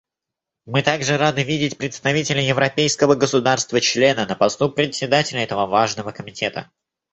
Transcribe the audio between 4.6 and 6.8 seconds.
Председателя этого важного комитета.